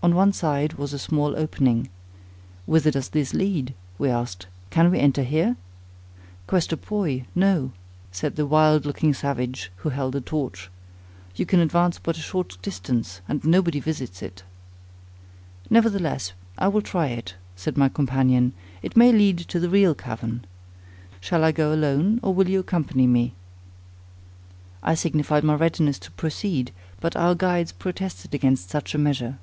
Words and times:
On 0.00 0.14
one 0.14 0.32
side 0.32 0.74
was 0.74 0.92
a 0.92 0.98
small 0.98 1.36
opening. 1.36 1.88
Whither 2.66 2.92
does 2.92 3.08
this 3.08 3.34
lead? 3.34 3.74
we 3.98 4.08
asked: 4.08 4.46
can 4.70 4.92
we 4.92 5.00
enter 5.00 5.24
here?—"Questo 5.24 6.76
poi, 6.76 7.24
no,"—said 7.34 8.36
the 8.36 8.46
wild 8.46 8.86
looking 8.86 9.12
savage, 9.12 9.72
who 9.78 9.88
held 9.88 10.14
the 10.14 10.20
torch; 10.20 10.70
"you 11.34 11.44
can 11.44 11.58
advance 11.58 11.98
but 11.98 12.16
a 12.16 12.20
short 12.20 12.62
distance, 12.62 13.22
and 13.26 13.44
nobody 13.44 13.80
visits 13.80 14.22
it." 14.22 14.44
"Nevertheless, 15.68 16.32
I 16.58 16.68
will 16.68 16.80
try 16.80 17.08
it," 17.08 17.34
said 17.56 17.76
my 17.76 17.88
companion; 17.88 18.52
"it 18.82 18.96
may 18.96 19.10
lead 19.10 19.38
to 19.48 19.58
the 19.58 19.68
real 19.68 19.96
cavern. 19.96 20.44
Shall 21.20 21.42
I 21.42 21.50
go 21.50 21.72
alone, 21.74 22.20
or 22.22 22.32
will 22.32 22.48
you 22.48 22.60
accompany 22.60 23.08
me?" 23.08 23.34
I 24.80 24.94
signified 24.94 25.42
my 25.42 25.54
readiness 25.56 25.98
to 25.98 26.12
proceed, 26.12 26.70
but 27.00 27.16
our 27.16 27.34
guides 27.34 27.72
protested 27.72 28.32
against 28.32 28.70
such 28.70 28.94
a 28.94 28.98
measure. 28.98 29.38